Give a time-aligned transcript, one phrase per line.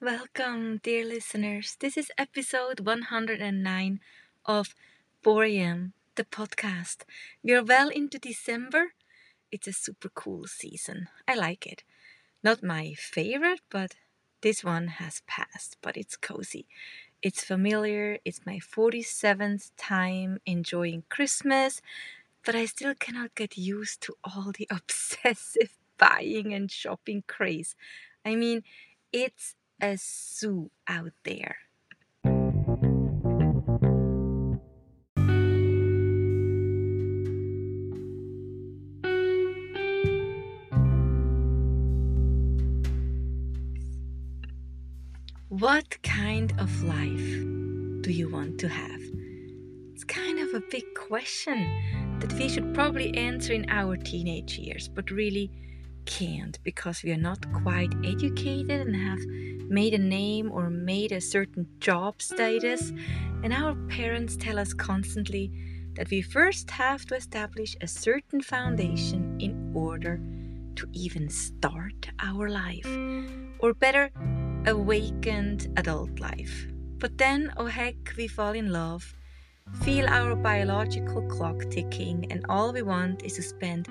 [0.00, 1.76] Welcome, dear listeners.
[1.80, 4.00] This is episode 109
[4.46, 4.74] of
[5.22, 6.98] 4 a.m., the podcast.
[7.42, 8.92] We are well into December.
[9.50, 11.08] It's a super cool season.
[11.26, 11.82] I like it.
[12.44, 13.96] Not my favorite, but
[14.40, 16.66] this one has passed, but it's cozy.
[17.22, 18.18] It's familiar.
[18.24, 21.82] It's my 47th time enjoying Christmas,
[22.44, 27.74] but I still cannot get used to all the obsessive buying and shopping craze.
[28.24, 28.62] I mean,
[29.12, 31.56] it's a zoo out there.
[45.48, 47.42] What kind of life
[48.02, 49.00] do you want to have?
[49.92, 54.88] It's kind of a big question that we should probably answer in our teenage years,
[54.88, 55.50] but really
[56.04, 59.18] can't because we are not quite educated and have
[59.68, 62.92] made a name or made a certain job status.
[63.42, 65.52] And our parents tell us constantly
[65.94, 70.20] that we first have to establish a certain foundation in order
[70.76, 72.86] to even start our life.
[73.58, 74.10] Or better,
[74.66, 76.66] awakened adult life.
[76.98, 79.14] But then, oh heck, we fall in love,
[79.82, 83.88] feel our biological clock ticking, and all we want is to spend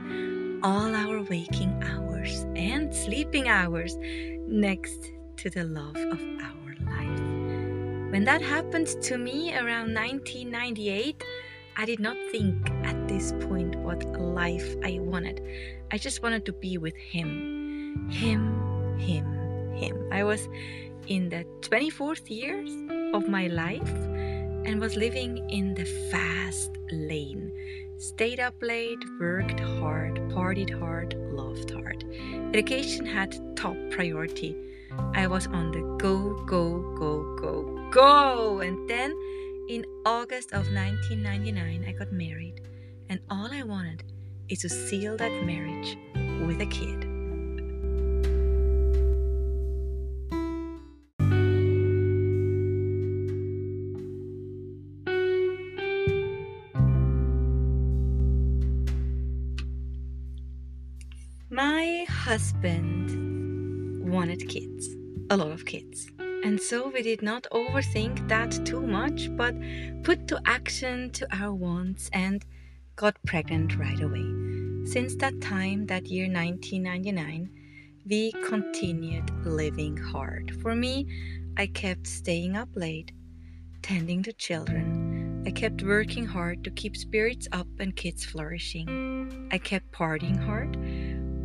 [0.64, 3.96] all our waking hours and sleeping hours
[4.48, 8.12] next to the love of our life.
[8.12, 11.24] When that happened to me around 1998,
[11.78, 15.42] I did not think at this point what life I wanted.
[15.92, 18.10] I just wanted to be with him.
[18.10, 20.10] Him, him, him.
[20.12, 20.50] I was
[21.08, 22.72] in the 24th years
[23.14, 23.94] of my life
[24.66, 27.52] and was living in the fast lane.
[27.98, 32.04] Stayed up late, worked hard, partied hard, loved hard.
[32.54, 34.56] Education had top priority.
[35.14, 38.60] I was on the go, go, go, go, go.
[38.60, 39.14] And then
[39.70, 42.62] in August of 1999, I got married.
[43.10, 44.04] And all I wanted
[44.50, 45.98] is to seal that marriage
[46.46, 47.06] with a kid.
[61.50, 63.17] My husband
[64.08, 64.96] wanted kids,
[65.30, 66.08] a lot of kids.
[66.44, 69.56] And so we did not overthink that too much, but
[70.04, 72.46] put to action to our wants and
[72.96, 74.86] got pregnant right away.
[74.86, 77.50] Since that time, that year 1999,
[78.08, 80.56] we continued living hard.
[80.62, 81.08] For me,
[81.58, 83.12] I kept staying up late,
[83.82, 85.44] tending to children.
[85.46, 89.50] I kept working hard to keep spirits up and kids flourishing.
[89.52, 90.78] I kept partying hard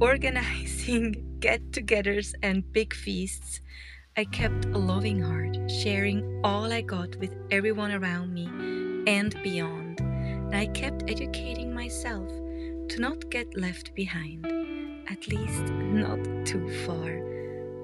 [0.03, 3.61] organizing get togethers and big feasts,
[4.17, 8.47] I kept a loving heart, sharing all I got with everyone around me
[9.07, 10.01] and beyond.
[10.01, 12.29] And I kept educating myself
[12.89, 14.45] to not get left behind,
[15.09, 17.23] at least not too far.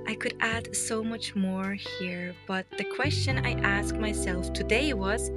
[0.08, 5.30] I could add so much more here, but the question I asked myself today was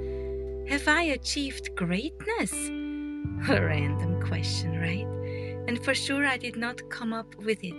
[0.68, 2.52] Have I achieved greatness?
[3.48, 5.11] A random question, right?
[5.72, 7.72] And for sure I did not come up with it.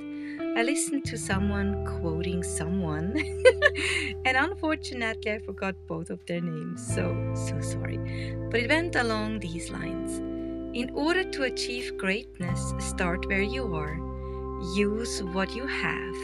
[0.58, 3.16] I listened to someone quoting someone,
[4.26, 8.00] and unfortunately, I forgot both of their names, so, so sorry.
[8.50, 10.18] But it went along these lines
[10.76, 13.96] In order to achieve greatness, start where you are,
[14.75, 16.18] use what you have,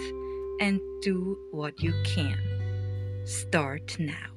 [0.59, 2.39] and do what you can.
[3.25, 4.31] Start now.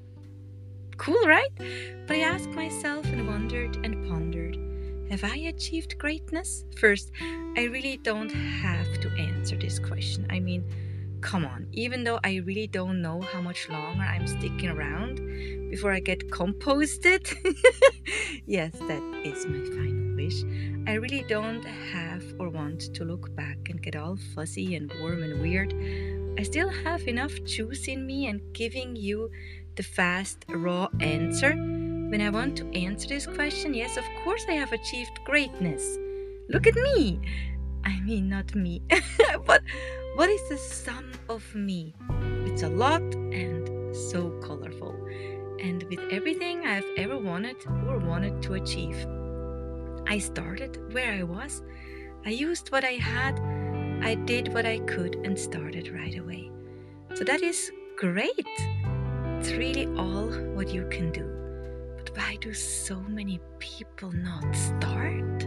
[0.98, 1.54] Cool, right?
[2.06, 4.58] But I asked myself and wondered and pondered
[5.12, 6.64] have I achieved greatness?
[6.78, 7.10] First,
[7.54, 10.26] I really don't have to answer this question.
[10.30, 10.64] I mean,
[11.20, 15.16] come on, even though I really don't know how much longer I'm sticking around
[15.70, 17.28] before I get composted,
[18.46, 20.44] yes, that is my final wish.
[20.86, 25.22] I really don't have or want to look back and get all fuzzy and warm
[25.22, 25.74] and weird.
[26.38, 29.30] I still have enough juice in me and giving you
[29.76, 31.81] the fast, raw answer
[32.12, 35.96] when I want to answer this question, yes, of course I have achieved greatness.
[36.50, 37.18] Look at me.
[37.86, 38.82] I mean, not me,
[39.46, 39.62] but
[40.16, 41.94] what is the sum of me?
[42.44, 44.94] It's a lot and so colorful.
[45.58, 47.56] And with everything I've ever wanted
[47.88, 49.06] or wanted to achieve,
[50.06, 51.62] I started where I was.
[52.26, 53.40] I used what I had.
[54.02, 56.50] I did what I could and started right away.
[57.14, 58.52] So that is great.
[59.38, 61.31] It's really all what you can do.
[62.04, 65.46] But why do so many people not start?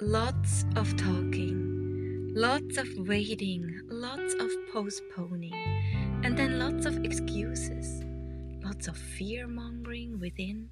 [0.00, 5.52] Lots of talking, lots of waiting, lots of postponing,
[6.24, 8.02] and then lots of excuses,
[8.64, 10.70] lots of fear mongering within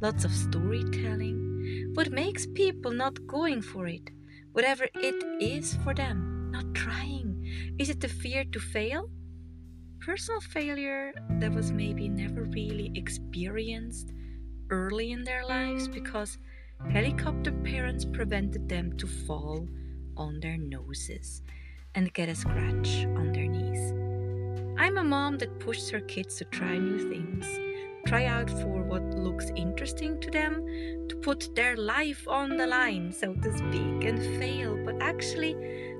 [0.00, 1.92] lots of storytelling.
[1.94, 4.10] What makes people not going for it,
[4.52, 7.46] whatever it is for them, not trying?
[7.78, 9.10] Is it the fear to fail?
[10.00, 14.12] Personal failure that was maybe never really experienced
[14.70, 16.38] early in their lives because
[16.90, 19.68] helicopter parents prevented them to fall
[20.16, 21.42] on their noses
[21.94, 23.92] and get a scratch on their knees.
[24.78, 27.46] I'm a mom that pushes her kids to try new things,
[28.06, 30.64] try out for what looks interesting to them,
[31.08, 35.54] to put their life on the line, so to speak, and fail, but actually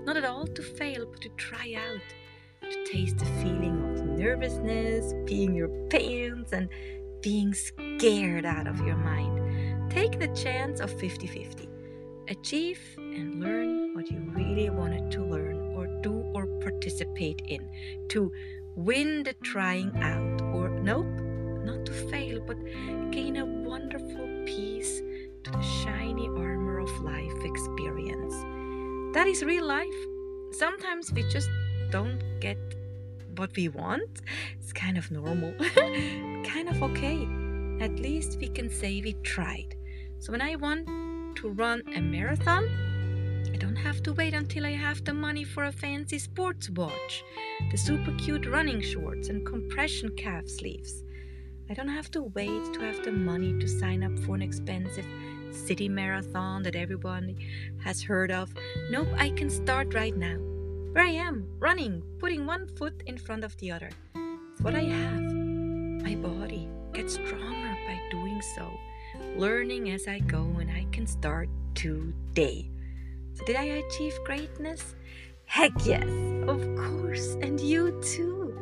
[0.04, 5.12] not at all to fail, but to try out, to taste the feeling of nervousness,
[5.28, 6.68] peeing your pants, and
[7.22, 9.90] being scared out of your mind.
[9.90, 11.68] Take the chance of 50 50.
[12.28, 17.68] Achieve and learn what you really wanted to learn or do or participate in.
[18.10, 18.32] To
[18.76, 21.06] win the trying out, or nope,
[21.70, 22.56] not to fail, but
[23.10, 25.00] gain a wonderful piece
[25.44, 28.34] to the shiny armor of life experience.
[29.14, 30.00] That is real life.
[30.52, 31.50] Sometimes we just
[31.90, 32.58] don't get
[33.36, 34.22] what we want.
[34.60, 35.54] It's kind of normal,
[36.54, 37.26] kind of okay.
[37.80, 39.76] At least we can say we tried.
[40.18, 40.86] So when I want
[41.36, 42.64] to run a marathon,
[43.52, 47.24] I don't have to wait until I have the money for a fancy sports watch,
[47.70, 51.04] the super cute running shorts, and compression calf sleeves.
[51.70, 55.06] I don't have to wait to have the money to sign up for an expensive
[55.52, 57.36] city marathon that everyone
[57.84, 58.52] has heard of.
[58.90, 60.36] Nope, I can start right now.
[60.90, 63.90] Where I am, running, putting one foot in front of the other.
[64.16, 65.22] It's what I have.
[65.22, 68.68] My body gets stronger by doing so,
[69.36, 72.68] learning as I go, and I can start today.
[73.34, 74.96] So, did I achieve greatness?
[75.44, 76.08] Heck yes,
[76.48, 78.58] of course, and you too.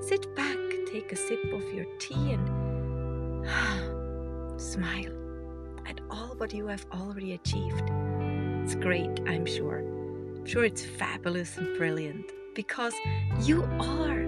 [0.00, 0.49] Sit back,
[0.92, 3.46] take a sip of your tea, and
[4.60, 5.12] smile
[5.86, 7.90] at all what you have already achieved.
[8.62, 10.00] It's great, I'm sure
[10.40, 12.94] I'm sure it's fabulous and brilliant because
[13.42, 14.20] you are.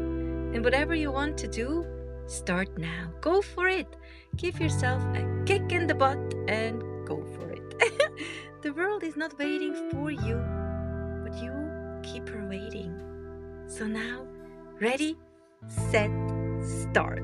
[0.52, 1.86] And whatever you want to do,
[2.26, 3.10] start now.
[3.22, 3.96] Go for it.
[4.36, 6.18] Give yourself a kick in the butt
[6.48, 7.82] and go for it.
[8.62, 10.36] the world is not waiting for you,
[11.24, 11.52] but you
[12.02, 12.92] keep her waiting.
[13.66, 14.26] So now,
[14.80, 15.16] ready,
[15.90, 16.10] set,
[16.62, 17.20] start.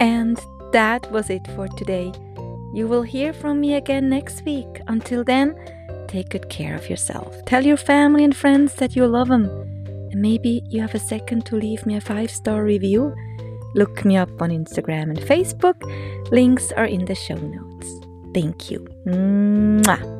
[0.00, 0.38] And
[0.72, 2.12] that was it for today.
[2.74, 4.80] You will hear from me again next week.
[4.88, 5.54] Until then,
[6.08, 7.44] take good care of yourself.
[7.46, 9.44] Tell your family and friends that you love them.
[10.10, 13.14] And maybe you have a second to leave me a five star review.
[13.74, 15.82] Look me up on Instagram and Facebook.
[16.30, 17.88] Links are in the show notes.
[18.32, 18.86] Thank you.
[19.06, 20.14] Mwah.